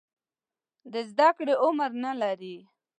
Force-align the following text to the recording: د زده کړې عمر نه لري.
د 0.91 0.93
زده 1.09 1.27
کړې 1.37 1.53
عمر 1.63 1.91
نه 2.03 2.11
لري. 2.21 2.57